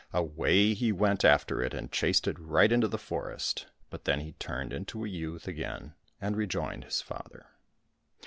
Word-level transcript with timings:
Away 0.13 0.73
he 0.73 0.91
went 0.91 1.23
after 1.23 1.61
it 1.61 1.75
and 1.75 1.91
chased 1.91 2.27
it 2.27 2.39
right 2.39 2.71
into 2.71 2.87
the 2.87 2.97
forest, 2.97 3.67
but 3.91 4.05
then 4.05 4.19
he 4.19 4.31
turned 4.39 4.73
into 4.73 5.05
a 5.05 5.07
youth 5.07 5.47
again 5.47 5.93
and 6.19 6.35
rejoined 6.35 6.85
his 6.85 7.03
father. 7.03 7.45